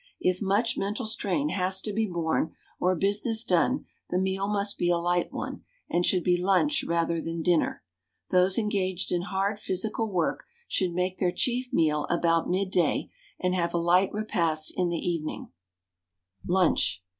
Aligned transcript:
If 0.19 0.41
much 0.41 0.79
mental 0.79 1.05
strain 1.05 1.49
has 1.49 1.79
to 1.81 1.93
be 1.93 2.07
borne 2.07 2.55
or 2.79 2.95
business 2.95 3.43
done, 3.43 3.85
the 4.09 4.17
meal 4.17 4.47
must 4.47 4.79
be 4.79 4.89
a 4.89 4.97
light 4.97 5.31
one, 5.31 5.61
and 5.91 6.03
should 6.03 6.23
be 6.23 6.41
lunch 6.41 6.83
rather 6.83 7.21
than 7.21 7.43
dinner. 7.43 7.83
Those 8.31 8.57
engaged 8.57 9.11
in 9.11 9.21
hard 9.21 9.59
physical 9.59 10.07
work 10.11 10.45
should 10.67 10.93
make 10.95 11.19
their 11.19 11.31
chief 11.31 11.71
meal 11.71 12.07
about 12.09 12.49
midday, 12.49 13.11
and 13.39 13.53
have 13.53 13.75
a 13.75 13.77
light 13.77 14.11
repast 14.11 14.73
in 14.75 14.89
the 14.89 14.97
evening. 14.97 15.51
LUNCH. 16.47 17.03